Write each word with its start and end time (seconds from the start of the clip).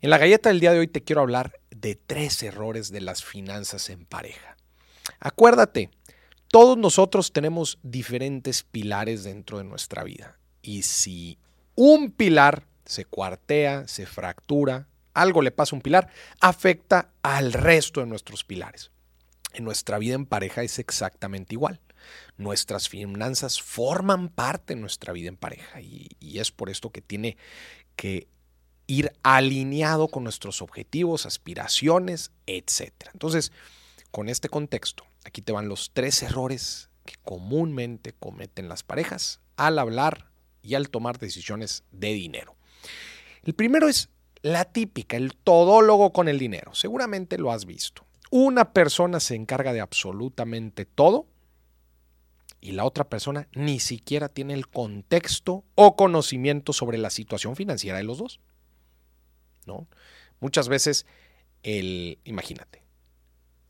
En 0.00 0.10
la 0.10 0.18
galleta 0.18 0.48
del 0.48 0.60
día 0.60 0.72
de 0.72 0.80
hoy 0.80 0.88
te 0.88 1.02
quiero 1.02 1.22
hablar 1.22 1.58
de 1.70 1.94
tres 1.94 2.42
errores 2.42 2.90
de 2.90 3.00
las 3.00 3.24
finanzas 3.24 3.90
en 3.90 4.04
pareja. 4.04 4.56
Acuérdate, 5.20 5.90
todos 6.48 6.76
nosotros 6.76 7.32
tenemos 7.32 7.78
diferentes 7.82 8.62
pilares 8.62 9.24
dentro 9.24 9.58
de 9.58 9.64
nuestra 9.64 10.04
vida. 10.04 10.38
Y 10.62 10.82
si 10.82 11.38
un 11.74 12.10
pilar 12.10 12.66
se 12.84 13.04
cuartea, 13.04 13.88
se 13.88 14.06
fractura, 14.06 14.88
algo 15.14 15.42
le 15.42 15.50
pasa 15.50 15.74
a 15.74 15.78
un 15.78 15.82
pilar, 15.82 16.08
afecta 16.40 17.10
al 17.22 17.52
resto 17.52 18.00
de 18.00 18.06
nuestros 18.06 18.44
pilares. 18.44 18.90
En 19.52 19.64
nuestra 19.64 19.98
vida 19.98 20.14
en 20.14 20.26
pareja 20.26 20.62
es 20.62 20.78
exactamente 20.78 21.54
igual. 21.54 21.80
Nuestras 22.36 22.88
finanzas 22.88 23.62
forman 23.62 24.28
parte 24.28 24.74
de 24.74 24.80
nuestra 24.80 25.12
vida 25.12 25.28
en 25.28 25.36
pareja 25.36 25.80
y, 25.80 26.08
y 26.20 26.40
es 26.40 26.50
por 26.50 26.70
esto 26.70 26.90
que 26.90 27.00
tiene 27.00 27.36
que 27.96 28.28
ir 28.86 29.12
alineado 29.22 30.08
con 30.08 30.24
nuestros 30.24 30.62
objetivos, 30.62 31.26
aspiraciones, 31.26 32.32
etc. 32.46 32.92
Entonces, 33.12 33.52
con 34.10 34.28
este 34.28 34.48
contexto, 34.48 35.04
aquí 35.24 35.42
te 35.42 35.52
van 35.52 35.68
los 35.68 35.90
tres 35.92 36.22
errores 36.22 36.90
que 37.04 37.14
comúnmente 37.22 38.12
cometen 38.12 38.68
las 38.68 38.82
parejas 38.82 39.40
al 39.56 39.78
hablar 39.78 40.30
y 40.62 40.74
al 40.74 40.88
tomar 40.88 41.18
decisiones 41.18 41.84
de 41.92 42.12
dinero. 42.12 42.56
El 43.44 43.54
primero 43.54 43.88
es 43.88 44.08
la 44.42 44.64
típica, 44.64 45.16
el 45.16 45.34
todólogo 45.34 46.12
con 46.12 46.28
el 46.28 46.38
dinero. 46.38 46.74
Seguramente 46.74 47.38
lo 47.38 47.52
has 47.52 47.66
visto. 47.66 48.06
Una 48.30 48.72
persona 48.72 49.20
se 49.20 49.34
encarga 49.34 49.72
de 49.72 49.80
absolutamente 49.80 50.84
todo 50.84 51.26
y 52.60 52.72
la 52.72 52.84
otra 52.84 53.04
persona 53.04 53.46
ni 53.52 53.78
siquiera 53.78 54.28
tiene 54.28 54.54
el 54.54 54.68
contexto 54.68 55.64
o 55.74 55.96
conocimiento 55.96 56.72
sobre 56.72 56.98
la 56.98 57.10
situación 57.10 57.56
financiera 57.56 57.98
de 57.98 58.04
los 58.04 58.18
dos. 58.18 58.40
¿No? 59.66 59.88
Muchas 60.40 60.68
veces 60.68 61.06
el, 61.62 62.18
imagínate, 62.24 62.82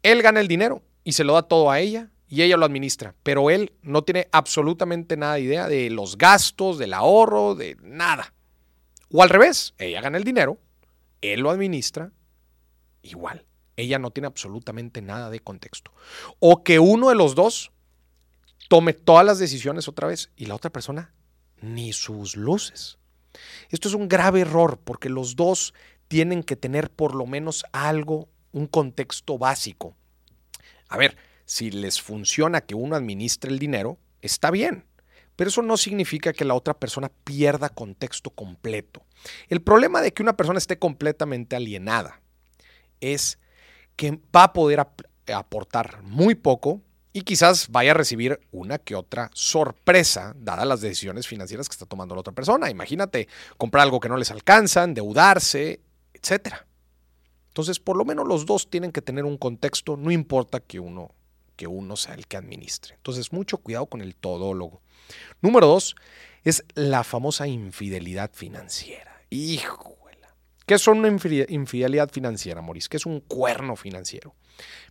él 0.03 0.23
gana 0.23 0.41
el 0.41 0.48
dinero 0.48 0.83
y 1.05 1.12
se 1.12 1.25
lo 1.25 1.34
da 1.34 1.42
todo 1.42 1.70
a 1.70 1.81
ella 1.81 2.11
y 2.28 2.42
ella 2.42 2.56
lo 2.56 2.67
administra, 2.67 3.14
pero 3.23 3.51
él 3.51 3.73
no 3.83 4.03
tiene 4.03 4.28
absolutamente 4.33 5.17
nada 5.17 5.34
de 5.34 5.42
idea 5.42 5.69
de 5.69 5.91
los 5.91 6.19
gastos, 6.19 6.78
del 6.78 6.95
ahorro, 6.95 7.55
de 7.55 7.77
nada. 7.83 8.34
O 9.11 9.23
al 9.23 9.28
revés, 9.28 9.75
ella 9.78 10.01
gana 10.01 10.19
el 10.19 10.25
dinero, 10.25 10.59
él 11.20 11.41
lo 11.41 11.51
administra, 11.51 12.11
igual. 13.03 13.45
Ella 13.77 13.98
no 13.98 14.11
tiene 14.11 14.27
absolutamente 14.27 15.03
nada 15.03 15.31
de 15.31 15.41
contexto. 15.41 15.92
O 16.39 16.62
que 16.62 16.79
uno 16.79 17.08
de 17.08 17.14
los 17.14 17.34
dos 17.34 17.73
tome 18.69 18.92
todas 18.92 19.27
las 19.27 19.39
decisiones 19.39 19.89
otra 19.89 20.08
vez 20.08 20.31
y 20.36 20.47
la 20.47 20.55
otra 20.55 20.70
persona 20.70 21.12
ni 21.61 21.92
sus 21.92 22.36
luces. 22.36 22.98
Esto 23.70 23.88
es 23.88 23.94
un 23.94 24.08
grave 24.08 24.40
error 24.40 24.78
porque 24.82 25.08
los 25.08 25.36
dos 25.36 25.74
tienen 26.08 26.42
que 26.42 26.56
tener 26.56 26.90
por 26.90 27.14
lo 27.14 27.27
menos 27.27 27.64
algo, 27.72 28.28
un 28.52 28.66
contexto 28.66 29.38
básico. 29.38 29.96
A 30.88 30.96
ver, 30.96 31.16
si 31.44 31.70
les 31.70 32.00
funciona 32.00 32.60
que 32.60 32.74
uno 32.74 32.96
administre 32.96 33.50
el 33.50 33.58
dinero, 33.58 33.98
está 34.22 34.50
bien. 34.50 34.84
Pero 35.36 35.48
eso 35.48 35.62
no 35.62 35.77
significa 35.77 36.32
que 36.32 36.44
la 36.44 36.55
otra 36.55 36.74
persona 36.74 37.10
pierda 37.24 37.68
contexto 37.68 38.30
completo. 38.30 39.05
El 39.48 39.62
problema 39.62 40.00
de 40.00 40.12
que 40.12 40.22
una 40.22 40.36
persona 40.36 40.58
esté 40.58 40.78
completamente 40.78 41.56
alienada 41.56 42.20
es 43.00 43.38
que 43.96 44.20
va 44.34 44.44
a 44.44 44.52
poder 44.52 44.86
aportar 45.32 46.02
muy 46.02 46.34
poco 46.34 46.82
y 47.17 47.23
quizás 47.23 47.69
vaya 47.69 47.93
a 47.93 47.95
recibir 47.95 48.41
una 48.51 48.79
que 48.79 48.97
otra 48.97 49.31
sorpresa, 49.33 50.34
dadas 50.37 50.67
las 50.67 50.81
decisiones 50.81 51.29
financieras 51.29 51.69
que 51.69 51.75
está 51.75 51.87
tomando 51.87 52.17
la 52.17 52.20
otra 52.20 52.34
persona. 52.34 52.69
Imagínate 52.69 53.29
comprar 53.57 53.84
algo 53.84 54.01
que 54.01 54.09
no 54.09 54.17
les 54.17 54.33
alcanza, 54.33 54.83
endeudarse, 54.83 55.81
etc. 56.12 56.55
Entonces, 57.47 57.79
por 57.79 57.97
lo 57.97 58.05
menos 58.05 58.27
los 58.27 58.47
dos 58.47 58.69
tienen 58.69 58.91
que 58.91 59.01
tener 59.01 59.25
un 59.25 59.39
contexto, 59.39 59.97
no 59.97 60.11
importa 60.11 60.59
que 60.59 60.81
uno, 60.81 61.15
que 61.55 61.69
uno 61.69 61.95
sea 61.95 62.15
el 62.15 62.27
que 62.27 62.37
administre. 62.37 62.97
Entonces, 62.97 63.33
mucho 63.33 63.59
cuidado 63.59 63.86
con 63.86 64.01
el 64.01 64.17
todólogo. 64.17 64.83
Número 65.41 65.69
dos 65.69 65.95
es 66.42 66.64
la 66.74 67.05
famosa 67.05 67.47
infidelidad 67.47 68.33
financiera. 68.35 69.23
Híjole. 69.30 69.95
¿Qué 70.67 70.74
es 70.74 70.89
una 70.89 71.08
infidelidad 71.08 72.11
financiera, 72.11 72.61
Maurice? 72.61 72.89
¿Qué 72.89 72.97
es 72.97 73.07
un 73.07 73.20
cuerno 73.20 73.77
financiero? 73.77 74.35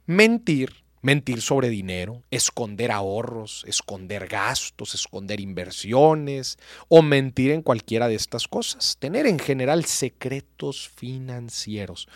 Mentir 0.06 0.84
mentir 1.04 1.42
sobre 1.42 1.70
dinero, 1.70 2.24
esconder 2.32 2.92
ahorros, 2.92 3.64
esconder 3.68 4.28
gastos, 4.28 4.96
esconder 4.96 5.42
inversiones 5.42 6.58
o 6.88 7.02
mentir 7.02 7.52
en 7.52 7.62
cualquiera 7.62 8.08
de 8.08 8.16
estas 8.16 8.48
cosas. 8.48 8.96
Tener 9.00 9.28
en 9.28 9.38
general 9.38 9.84
secretos 9.84 10.90
financieros. 10.90 12.08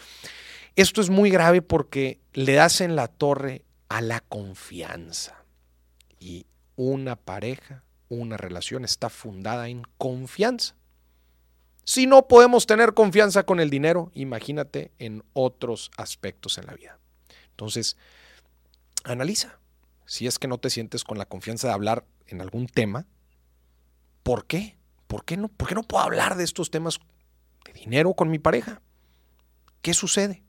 Esto 0.78 1.02
es 1.02 1.10
muy 1.10 1.30
grave 1.30 1.62
porque 1.62 2.22
le 2.32 2.54
das 2.54 2.80
en 2.80 2.96
la 2.96 3.10
torre 3.10 3.66
a 3.90 4.00
la 4.02 4.22
confianza. 4.22 5.44
Y 6.18 6.46
una 6.78 7.18
pareja, 7.18 7.84
una 8.08 8.38
relación 8.38 8.86
está 8.86 9.10
fundada 9.10 9.68
en 9.68 9.84
confianza. 9.98 10.76
Si 11.84 12.08
no 12.08 12.30
podemos 12.30 12.68
tener 12.68 12.94
confianza 12.94 13.44
con 13.44 13.60
el 13.60 13.70
dinero, 13.70 14.12
imagínate 14.14 14.92
en 14.98 15.26
otros 15.34 15.92
aspectos 15.98 16.58
en 16.58 16.68
la 16.68 16.74
vida. 16.74 17.00
Entonces, 17.50 17.98
analiza. 19.14 19.60
Si 20.06 20.28
es 20.28 20.40
que 20.40 20.48
no 20.48 20.58
te 20.58 20.70
sientes 20.70 21.04
con 21.04 21.18
la 21.18 21.26
confianza 21.26 21.68
de 21.68 21.74
hablar 21.74 22.06
en 22.28 22.42
algún 22.42 22.68
tema, 22.68 23.06
¿por 24.24 24.46
qué? 24.48 24.78
¿Por 25.08 25.26
qué 25.26 25.38
no, 25.38 25.48
por 25.48 25.68
qué 25.68 25.76
no 25.76 25.84
puedo 25.84 26.04
hablar 26.04 26.38
de 26.38 26.44
estos 26.44 26.72
temas 26.72 27.00
de 27.66 27.74
dinero 27.74 28.14
con 28.14 28.30
mi 28.30 28.40
pareja? 28.40 28.82
¿Qué 29.82 29.94
sucede? 29.94 30.44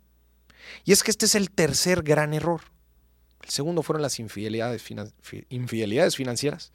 Y 0.85 0.93
es 0.93 1.03
que 1.03 1.11
este 1.11 1.27
es 1.27 1.35
el 1.35 1.51
tercer 1.51 2.03
gran 2.03 2.35
error. 2.35 2.63
El 3.43 3.51
segundo 3.51 3.83
fueron 3.83 4.03
las 4.03 4.19
infidelidades, 4.19 4.85
infidelidades 5.49 6.17
financieras. 6.17 6.73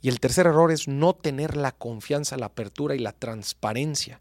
Y 0.00 0.08
el 0.08 0.20
tercer 0.20 0.46
error 0.46 0.72
es 0.72 0.88
no 0.88 1.14
tener 1.14 1.56
la 1.56 1.72
confianza, 1.72 2.36
la 2.36 2.46
apertura 2.46 2.94
y 2.94 2.98
la 2.98 3.12
transparencia 3.12 4.20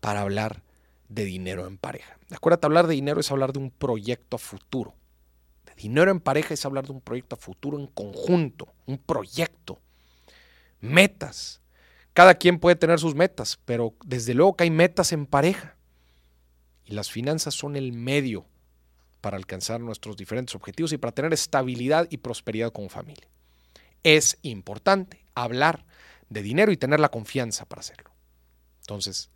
para 0.00 0.20
hablar 0.20 0.62
de 1.08 1.24
dinero 1.24 1.66
en 1.66 1.78
pareja. 1.78 2.18
Acuérdate, 2.30 2.66
hablar 2.66 2.86
de 2.86 2.94
dinero 2.94 3.20
es 3.20 3.30
hablar 3.30 3.52
de 3.52 3.58
un 3.58 3.70
proyecto 3.70 4.36
a 4.36 4.38
futuro. 4.38 4.94
Dinero 5.78 6.10
en 6.10 6.18
pareja 6.18 6.54
es 6.54 6.66
hablar 6.66 6.86
de 6.86 6.92
un 6.92 7.00
proyecto 7.00 7.36
a 7.36 7.38
futuro 7.38 7.78
en 7.78 7.86
conjunto, 7.86 8.66
un 8.86 8.98
proyecto, 8.98 9.78
metas. 10.80 11.60
Cada 12.14 12.34
quien 12.34 12.58
puede 12.58 12.74
tener 12.74 12.98
sus 12.98 13.14
metas, 13.14 13.60
pero 13.64 13.94
desde 14.04 14.34
luego 14.34 14.56
que 14.56 14.64
hay 14.64 14.72
metas 14.72 15.12
en 15.12 15.24
pareja. 15.24 15.76
Y 16.84 16.94
las 16.94 17.12
finanzas 17.12 17.54
son 17.54 17.76
el 17.76 17.92
medio 17.92 18.44
para 19.20 19.36
alcanzar 19.36 19.80
nuestros 19.80 20.16
diferentes 20.16 20.56
objetivos 20.56 20.92
y 20.92 20.98
para 20.98 21.12
tener 21.12 21.32
estabilidad 21.32 22.08
y 22.10 22.16
prosperidad 22.16 22.72
como 22.72 22.88
familia. 22.88 23.28
Es 24.02 24.36
importante 24.42 25.24
hablar 25.36 25.86
de 26.28 26.42
dinero 26.42 26.72
y 26.72 26.76
tener 26.76 26.98
la 26.98 27.10
confianza 27.10 27.66
para 27.66 27.80
hacerlo. 27.80 28.10
Entonces, 28.80 29.30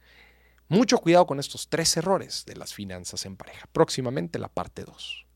mucho 0.66 0.98
cuidado 0.98 1.26
con 1.26 1.38
estos 1.38 1.69
tres 1.69 1.97
errores 1.97 2.44
de 2.47 2.56
las 2.56 2.75
finanzas 2.75 3.26
en 3.26 3.36
pareja. 3.36 3.69
Próximamente 3.72 4.41
la 4.41 4.48
parte 4.48 4.82
2. 4.82 5.26